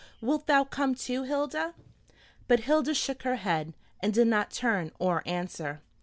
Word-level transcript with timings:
Wilt 0.19 0.47
thou 0.47 0.63
come 0.63 0.95
too, 0.95 1.21
Hilda?" 1.25 1.75
But 2.47 2.61
Hilda 2.61 2.95
shook 2.95 3.21
her 3.21 3.35
head, 3.35 3.75
and 4.01 4.11
did 4.11 4.25
not 4.25 4.49
turn 4.49 4.91
or 4.97 5.21
answer. 5.27 5.81